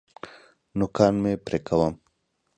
نوکان 0.77 1.13
مي 1.23 1.33
پرې 1.45 1.59
کوم. 1.67 1.93